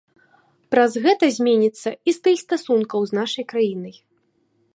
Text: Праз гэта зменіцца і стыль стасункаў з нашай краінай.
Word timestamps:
Праз 0.75 0.91
гэта 1.03 1.25
зменіцца 1.35 1.89
і 2.09 2.17
стыль 2.17 2.41
стасункаў 2.45 2.99
з 3.11 3.19
нашай 3.19 3.45
краінай. 3.55 3.95